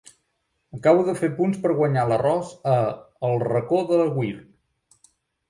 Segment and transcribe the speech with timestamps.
[0.77, 2.79] Acabo de fer punts per guanyar l'arròs a
[3.29, 4.35] “El Racó de l'Agüir”.